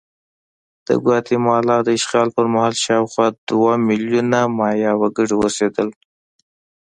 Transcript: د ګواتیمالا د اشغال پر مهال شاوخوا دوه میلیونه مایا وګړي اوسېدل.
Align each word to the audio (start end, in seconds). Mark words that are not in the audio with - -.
د 0.87 0.89
ګواتیمالا 1.03 1.77
د 1.83 1.87
اشغال 1.97 2.27
پر 2.35 2.45
مهال 2.53 2.73
شاوخوا 2.83 3.27
دوه 3.49 3.73
میلیونه 3.87 4.39
مایا 4.57 4.91
وګړي 5.01 5.35
اوسېدل. 5.37 5.89